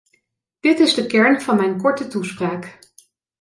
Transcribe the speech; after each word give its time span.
Dit 0.59 0.79
is 0.79 0.93
de 0.93 1.05
kern 1.05 1.41
van 1.41 1.55
mijn 1.55 1.77
korte 1.77 2.07
toespraak. 2.07 2.79